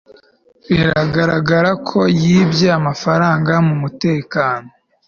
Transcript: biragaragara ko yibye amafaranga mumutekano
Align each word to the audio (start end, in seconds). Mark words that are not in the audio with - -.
biragaragara 0.75 1.71
ko 1.87 1.99
yibye 2.21 2.67
amafaranga 2.79 3.53
mumutekano 3.67 4.69